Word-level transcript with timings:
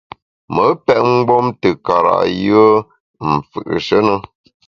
Me 0.53 0.65
pèt 0.85 1.01
mgbom 1.13 1.47
te 1.61 1.69
kara’ 1.85 2.15
yùe 2.45 2.67
m’ 3.27 3.33
fù’she 3.49 3.97
ne. 4.07 4.15